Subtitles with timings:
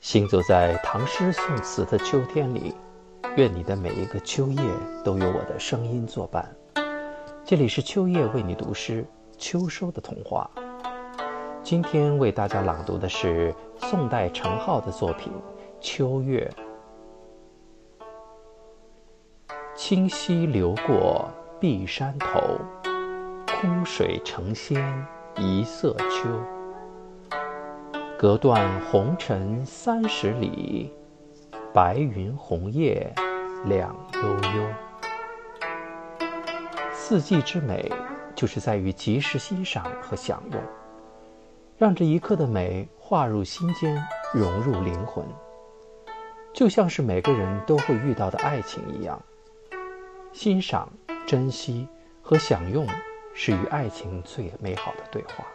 [0.00, 2.74] 行走在唐诗宋词的秋天里，
[3.36, 4.62] 愿你的每一个秋夜
[5.04, 6.50] 都有我的声音作伴。
[7.44, 9.04] 这里是秋夜为你读诗，
[9.36, 10.50] 秋收的童话。
[11.62, 15.30] 今天为大家朗读的是宋代程颢的作品
[15.82, 16.50] 《秋月》。
[19.76, 21.28] 清溪流过
[21.60, 22.40] 碧山头，
[23.46, 25.06] 空水成仙
[25.36, 26.59] 一色秋。
[28.20, 30.92] 隔断红尘三十里，
[31.72, 33.10] 白云红叶
[33.64, 34.66] 两悠悠。
[36.92, 37.90] 四季之美，
[38.34, 40.60] 就是在于及时欣赏和享用，
[41.78, 43.96] 让这一刻的美化入心间，
[44.34, 45.24] 融入灵魂。
[46.52, 49.18] 就像是每个人都会遇到的爱情一样，
[50.30, 50.92] 欣赏、
[51.26, 51.88] 珍惜
[52.20, 52.86] 和享用，
[53.32, 55.46] 是与爱情最美好的对话。